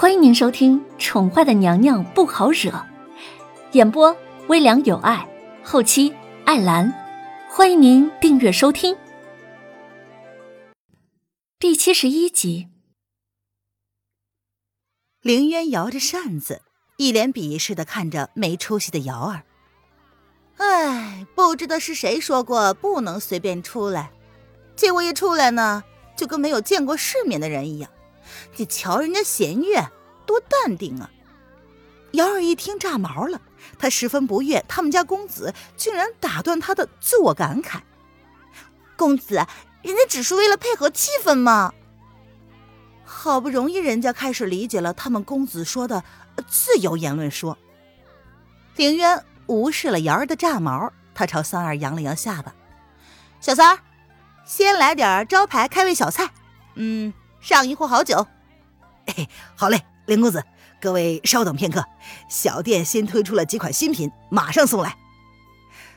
[0.00, 2.70] 欢迎您收听《宠坏的娘娘不好惹》，
[3.72, 5.28] 演播微凉有爱，
[5.64, 6.14] 后期
[6.44, 6.94] 艾兰。
[7.50, 8.96] 欢迎您订阅收听。
[11.58, 12.68] 第七十一集，
[15.20, 16.62] 凌渊摇着扇子，
[16.98, 19.42] 一脸鄙视的看着没出息的瑶儿。
[20.58, 24.12] 哎，不知道是谁说过不能随便出来，
[24.76, 25.82] 结果一出来呢，
[26.16, 27.90] 就跟没有见过世面的人一样。
[28.56, 29.88] 你瞧人家弦月
[30.26, 31.10] 多淡定啊！
[32.12, 33.40] 瑶儿一听炸毛了，
[33.78, 37.80] 她十分不悦，他们家公子竟然打断她的自我感慨。
[38.96, 39.34] 公子，
[39.82, 41.72] 人家只是为了配合气氛嘛。
[43.04, 46.04] 好不容易人家开始理解了他们公子说的
[46.46, 47.56] 自由言论说。
[48.76, 49.24] 凌渊。
[49.48, 52.54] 无视了瑶儿的炸毛，他朝三儿扬了扬下巴
[53.40, 53.78] ：“小三儿，
[54.44, 56.28] 先来点招牌开胃小菜，
[56.74, 57.10] 嗯，
[57.40, 58.26] 上一壶好酒。
[59.06, 60.44] ”“哎，好嘞，林公子，
[60.80, 61.84] 各位稍等片刻，
[62.28, 64.96] 小店新推出了几款新品，马上送来。”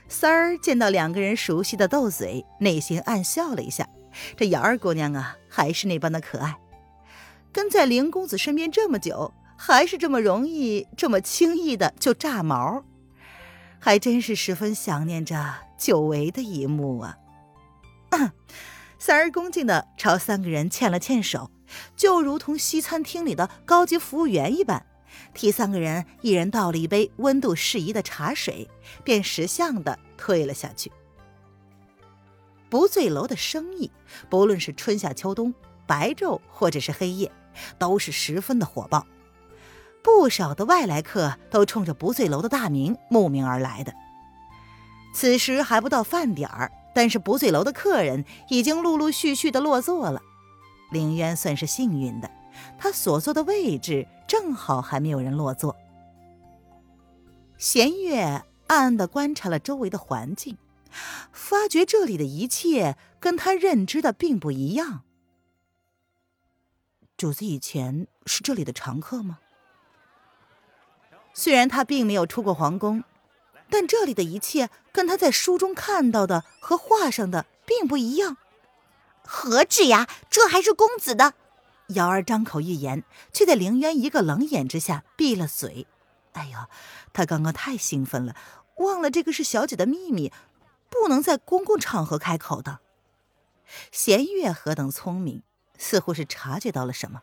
[0.07, 3.87] 三儿见到两个人熟悉的斗嘴，内心暗笑了一下。
[4.35, 6.57] 这瑶儿姑娘啊，还是那般的可爱，
[7.53, 12.83] 跟在林公子身边这么久，还是这么容易、这么轻易的就炸毛。
[13.79, 17.17] 还真是十分想念着久违的一幕啊！
[19.03, 21.49] 三儿恭敬的朝三个人欠了欠手，
[21.95, 24.85] 就如同西餐厅里的高级服务员一般，
[25.33, 28.69] 替三个人一人倒了一杯温度适宜的茶水，
[29.03, 30.91] 便识相的退了下去。
[32.69, 33.89] 不醉楼的生意，
[34.29, 35.51] 不论是春夏秋冬、
[35.87, 37.31] 白昼或者是黑夜，
[37.79, 39.07] 都是十分的火爆。
[40.03, 43.91] 不少的外来客都冲着不醉楼的大名慕名而来的。
[45.15, 50.21] 此时还不到饭点儿，但是不醉楼的客人已经陆陆续续的落座了。
[50.91, 52.29] 凌渊算是幸运的，
[52.77, 55.75] 他所坐的位置正好还没有人落座。
[57.57, 60.57] 弦月暗暗的观察了周围的环境，
[61.31, 65.03] 发觉这里的一切跟他认知的并不一样。
[67.15, 69.39] 主子以前是这里的常客吗？
[71.33, 73.03] 虽然他并没有出过皇宫，
[73.71, 78.37] 但这里的一切跟他在书中看到的和画上的并不一样。
[79.23, 81.33] 何止呀，这还是公子的！
[81.89, 85.87] 瑶儿张口欲言，却在凌渊一个冷眼之下闭了嘴。
[86.33, 86.59] 哎呦，
[87.13, 88.35] 他刚刚太兴奋了，
[88.75, 90.31] 忘了这个是小姐的秘密，
[90.89, 92.79] 不能在公共场合开口的。
[93.91, 95.43] 弦月何等聪明，
[95.77, 97.21] 似乎是察觉到了什么，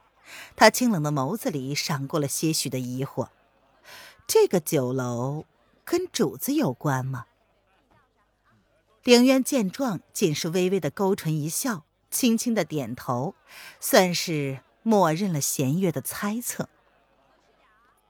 [0.57, 3.29] 他清冷的眸子里闪过了些许的疑惑。
[4.27, 5.45] 这个酒楼
[5.91, 7.25] 跟主子有关吗？
[9.05, 13.35] 凌渊见状，仅是微微的勾唇一笑，轻轻的点头，
[13.81, 16.69] 算是默认了弦月的猜测。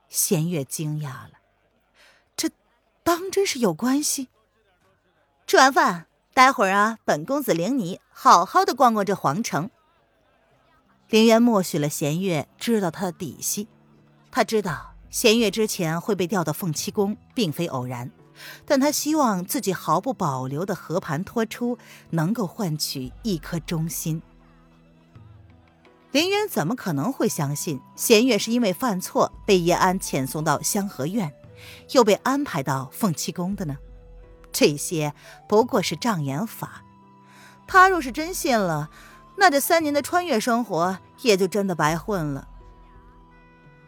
[0.08, 1.34] 弦月惊讶了，
[2.36, 2.50] 这
[3.04, 4.26] 当真是有关系？
[5.46, 9.70] 吃完饭，待会儿啊，本公子领你好好的逛逛这皇城。
[11.10, 13.68] 凌渊默许了弦月知道他的底细，
[14.32, 14.96] 他知道。
[15.10, 18.10] 弦月之前会被调到凤栖宫，并非偶然，
[18.66, 21.78] 但他希望自己毫不保留的和盘托出，
[22.10, 24.20] 能够换取一颗忠心。
[26.10, 31.32] 林渊怎么可能会相信弦月是因为犯错被叶安遣送到香河院，
[31.92, 33.76] 又被安排到凤栖宫的呢？
[34.52, 35.14] 这些
[35.48, 36.82] 不过是障眼法。
[37.66, 38.90] 他若是真信了，
[39.36, 42.48] 那这三年的穿越生活也就真的白混了。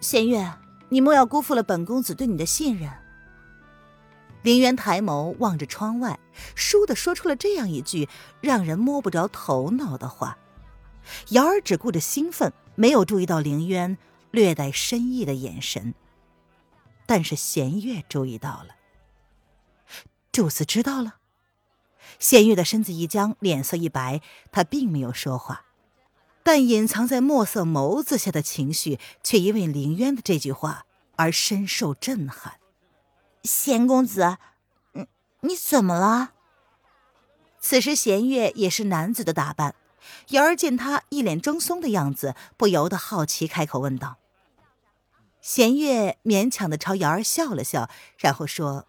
[0.00, 0.50] 弦月。
[0.90, 2.90] 你莫要辜负了本公子对你的信任。
[4.42, 6.18] 林渊抬眸望着窗外，
[6.56, 8.08] 倏地说出了这样一句
[8.40, 10.38] 让人摸不着头脑的话。
[11.30, 13.98] 瑶儿只顾着兴奋，没有注意到林渊
[14.30, 15.94] 略带深意的眼神。
[17.06, 18.76] 但是弦月注意到了，
[20.30, 21.16] 主子知道了。
[22.18, 24.20] 弦月的身子一僵，脸色一白，
[24.52, 25.64] 他并没有说话。
[26.52, 32.54] 但隐藏在墨色眸子下的情绪，却因为凌渊的这句话而深受震撼。
[33.44, 34.36] 贤公子，
[34.94, 35.06] 你
[35.42, 36.32] 你怎么了？
[37.60, 39.76] 此时弦月也是男子的打扮，
[40.30, 44.16] 瑶儿见他一脸怔忪的样子，不由得好奇，开口问道。
[45.40, 47.88] 弦月勉强的朝瑶儿笑了笑，
[48.18, 48.88] 然后说：“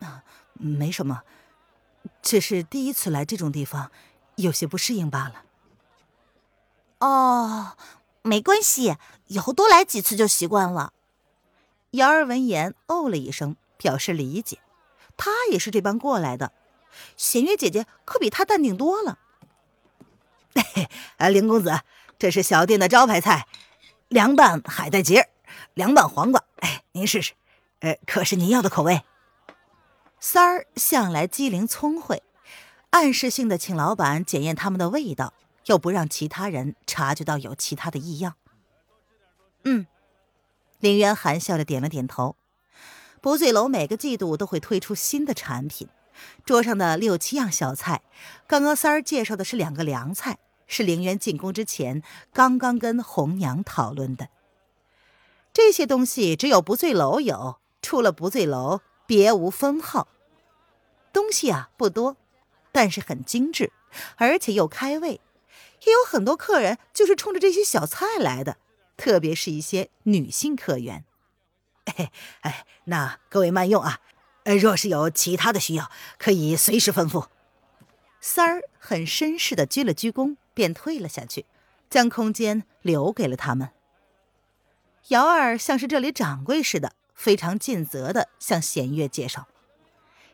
[0.00, 0.22] 啊，
[0.52, 1.22] 没什么，
[2.20, 3.90] 只是第一次来这种地方，
[4.36, 5.44] 有些不适应罢了。”
[7.02, 7.76] 哦，
[8.22, 8.96] 没关系，
[9.26, 10.92] 以后多来几次就习惯了。
[11.90, 14.60] 瑶儿闻言哦了一声，表示理解。
[15.16, 16.52] 她也是这般过来的。
[17.16, 19.18] 弦月姐姐可比她淡定多了。
[21.18, 21.80] 哎，林公子，
[22.20, 23.48] 这是小店的招牌菜，
[24.06, 25.28] 凉拌海带结，
[25.74, 26.44] 凉拌黄瓜。
[26.60, 27.32] 哎，您试试，
[27.80, 29.02] 呃，可是您要的口味。
[30.20, 32.22] 三儿向来机灵聪慧，
[32.90, 35.34] 暗示性的请老板检验他们的味道，
[35.66, 38.34] 又不让其他人察觉到有其他的异样。
[39.64, 39.86] 嗯，
[40.80, 42.36] 林渊含笑着点了点头。
[43.20, 45.88] 不醉楼每个季度都会推出新的产品，
[46.44, 48.02] 桌上的六七样小菜，
[48.48, 54.28] 刚刚三儿介绍的是两个凉菜，是凌渊进宫之前刚刚跟红娘讨论的。
[55.52, 60.08] 这些东西只有不醉楼有，除了不醉楼，别无分号。
[61.12, 62.16] 东西啊不多，
[62.72, 63.70] 但是很精致，
[64.16, 65.20] 而且又开胃，
[65.84, 68.56] 也有很多客人就是冲着这些小菜来的，
[68.96, 71.04] 特别是一些女性客源。
[71.84, 72.12] 哎
[72.42, 74.00] 哎，那各位慢用啊！
[74.44, 77.26] 呃，若是有其他的需要，可以随时吩咐。
[78.20, 81.46] 三儿很绅士的鞠了鞠躬，便退了下去，
[81.90, 83.70] 将空间留给了他们。
[85.08, 89.48] 姚二像是这里掌柜似的，非常尽责的向弦月介绍：“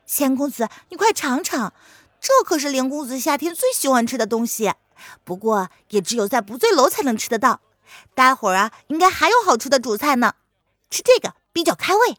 [0.05, 1.73] 弦公子，你快尝尝，
[2.21, 4.73] 这可是林公子夏天最喜欢吃的东西，
[5.25, 7.61] 不过也只有在不醉楼才能吃得到。
[8.15, 10.35] 待会儿啊，应该还有好吃的主菜呢。
[10.91, 12.19] 吃这个。”比较开胃，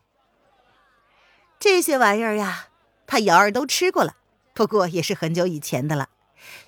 [1.60, 2.68] 这些玩意儿呀，
[3.08, 4.18] 他瑶儿都吃过了，
[4.54, 6.10] 不过也是很久以前的了。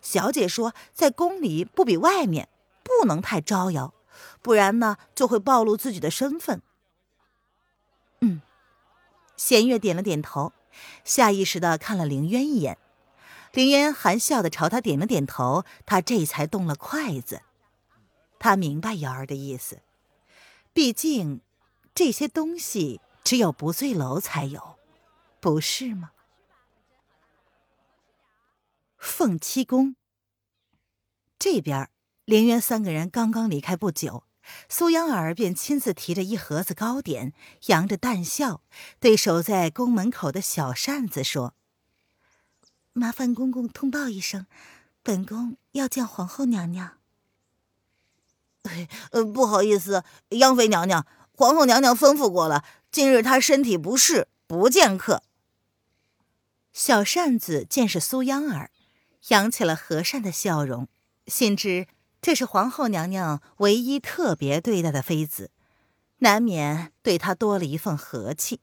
[0.02, 2.48] 小姐说，在宫里不比外面，
[2.82, 3.94] 不能太招摇，
[4.42, 6.62] 不然呢就会暴露自己的身份。
[8.22, 8.42] 嗯，
[9.36, 10.54] 弦月点了点头，
[11.04, 12.78] 下意识的看了凌渊一眼，
[13.54, 17.42] 凌渊含笑的朝他点了点头，他这才动了筷子。
[18.40, 19.82] 他明白瑶儿的意思，
[20.74, 21.42] 毕竟。
[21.94, 24.78] 这些东西只有不醉楼才有，
[25.42, 26.12] 不是吗？
[28.98, 29.98] 凤栖宫
[31.38, 31.90] 这边，
[32.24, 34.24] 凌渊三个人刚刚离开不久，
[34.70, 37.34] 苏央儿便亲自提着一盒子糕点，
[37.68, 38.62] 扬着淡笑，
[39.02, 41.56] 对守在宫门口的小扇子说
[42.94, 44.46] ：“麻烦公公通报一声，
[45.02, 46.98] 本宫要见皇后娘娘。
[49.12, 55.24] ”“呃，不好意思，央妃娘娘。”皇后娘娘吩咐过了，今日她身体不适，不见客。
[56.72, 58.70] 小扇子见是苏央儿，
[59.30, 60.88] 扬起了和善的笑容，
[61.26, 61.88] 心知
[62.22, 65.50] 这是皇后娘娘唯一特别对待的妃子，
[66.18, 68.60] 难免对她多了一份和气。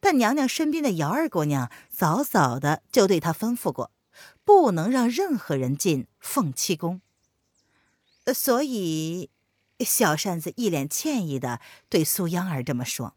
[0.00, 3.90] 但娘娘身边的姚二姑娘早早的就对她吩咐过，
[4.44, 7.00] 不能让任何人进凤栖宫，
[8.34, 9.30] 所以。
[9.80, 11.60] 小扇子一脸歉意的
[11.90, 13.14] 对苏央儿这么说：“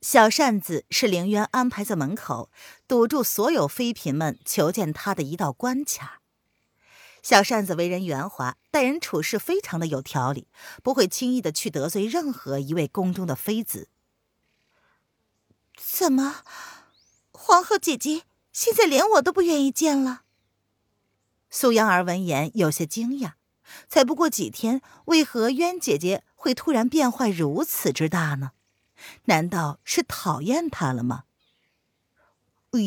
[0.00, 2.50] 小扇子是凌渊安排在门口
[2.86, 6.22] 堵住所有妃嫔们求见他的一道关卡。
[7.22, 10.48] 小扇子为人圆滑，待人处事非常的有条理，
[10.82, 13.90] 不会轻易的去得罪任何一位宫中的妃子。
[15.78, 16.42] 怎么，
[17.32, 20.24] 皇后姐姐现在连我都不愿意见了？”
[21.48, 23.32] 苏央儿闻言有些惊讶。
[23.86, 28.52] 才不过几天，为何渊姐姐会突然变坏如此之大呢？
[29.24, 31.24] 难道是讨厌她了吗？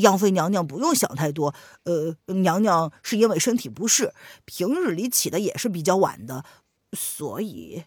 [0.01, 1.53] 杨妃娘娘不用想太多，
[1.83, 4.13] 呃，娘娘是因为身体不适，
[4.45, 6.45] 平日里起的也是比较晚的，
[6.93, 7.85] 所以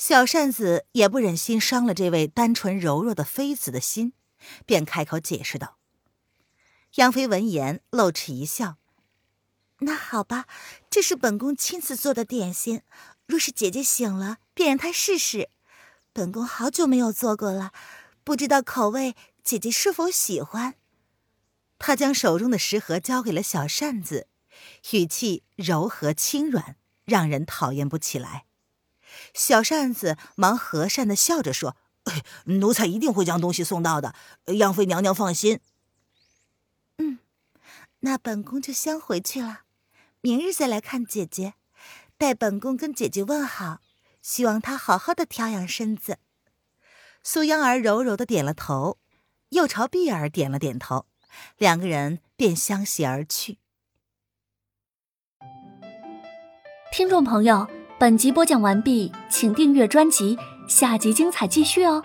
[0.00, 4.14] 小扇子也不忍心伤了这位单纯柔弱的妃子的心，
[4.64, 5.76] 便开口解释道。
[6.94, 8.78] 杨妃闻言露齿一笑。
[9.80, 10.46] 那好吧，
[10.88, 12.80] 这是本宫亲自做的点心。
[13.26, 15.50] 若是姐姐醒了，便让她试试。
[16.14, 17.72] 本宫好久没有做过了，
[18.24, 19.14] 不知道口味
[19.44, 20.76] 姐姐是否喜欢。
[21.78, 24.28] 他将手中的食盒交给了小扇子，
[24.92, 28.46] 语气柔和轻软，让人讨厌不起来。
[29.34, 31.76] 小扇子忙和善的笑着说
[32.46, 34.14] ：“奴才一定会将东西送到的，
[34.46, 35.60] 杨妃娘娘放心。”
[36.98, 37.18] 嗯，
[38.00, 39.62] 那本宫就先回去了。
[40.20, 41.54] 明日再来看姐姐，
[42.18, 43.80] 代本宫跟姐姐问好，
[44.20, 46.18] 希望她好好的调养身子。
[47.22, 48.98] 苏央儿柔柔的点了头，
[49.50, 51.06] 又朝碧儿点了点头，
[51.56, 53.58] 两个人便相携而去。
[56.92, 57.66] 听众朋友，
[58.00, 62.02] 本集播讲完毕，请订阅专辑，下集精彩继续哦。